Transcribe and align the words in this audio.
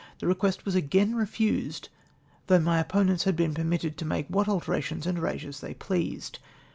The 0.17 0.25
request 0.25 0.65
was 0.65 0.73
again 0.73 1.13
refused, 1.13 1.89
though 2.47 2.57
my 2.57 2.79
opponents 2.79 3.25
had 3.25 3.35
been 3.35 3.53
permitted 3.53 3.99
to 3.99 4.03
make 4.05 4.25
what 4.29 4.47
alterations 4.49 5.05
and 5.05 5.19
erasures 5.19 5.59
they 5.59 5.75
pleased. 5.75 6.39